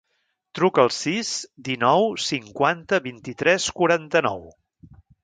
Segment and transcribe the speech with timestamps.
[0.59, 1.33] Truca al sis,
[1.67, 4.43] dinou, cinquanta, vint-i-tres, quaranta-nou.